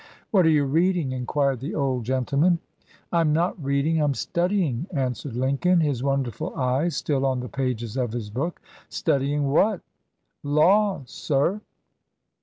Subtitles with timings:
[0.31, 2.57] "What are you reading?" inquired the old gentleman.
[3.11, 8.11] "I'm not reading; I'm studying," answered Lincoln, his wonderful eyes still on the pages of
[8.11, 8.59] his book.
[8.89, 9.81] "Studying what?"
[10.43, 11.61] "Law, sir."